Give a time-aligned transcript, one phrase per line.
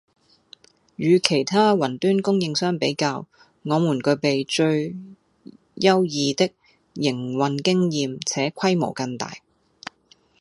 [0.95, 3.27] 與其他雲端供應商比較，
[3.61, 4.95] 我們具備最
[5.75, 6.49] 優異的
[6.95, 9.31] 營運經驗且規模更大